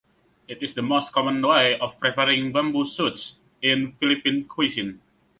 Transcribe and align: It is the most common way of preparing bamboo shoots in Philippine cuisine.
It 0.47 0.63
is 0.63 0.73
the 0.73 0.81
most 0.81 1.11
common 1.11 1.43
way 1.47 1.77
of 1.77 1.99
preparing 1.99 2.51
bamboo 2.51 2.87
shoots 2.87 3.37
in 3.61 3.91
Philippine 3.99 4.45
cuisine. 4.45 4.99